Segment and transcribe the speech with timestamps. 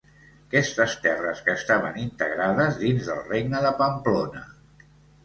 [0.45, 4.43] Aquestes terres que estaven integrades dins del regne de Pamplona.